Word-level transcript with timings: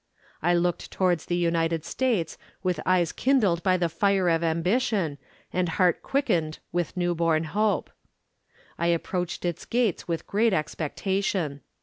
I 0.41 0.55
looked 0.55 0.89
towards 0.89 1.27
the 1.27 1.35
United 1.35 1.85
States 1.85 2.35
with 2.63 2.79
eyes 2.87 3.11
kindled 3.11 3.61
by 3.61 3.77
the 3.77 3.87
fire 3.87 4.29
of 4.29 4.43
ambition 4.43 5.19
and 5.53 5.69
heart 5.69 6.01
quickened 6.01 6.57
with 6.71 6.97
new 6.97 7.13
born 7.13 7.43
hope. 7.43 7.91
I 8.79 8.87
approached 8.87 9.45
its 9.45 9.63
gates 9.63 10.07
with 10.07 10.25
great 10.25 10.53
expectation. 10.53 11.61